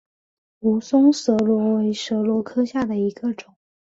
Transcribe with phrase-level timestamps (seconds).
[0.61, 3.53] 蜈蚣蛇螺为蛇螺科下的一个种。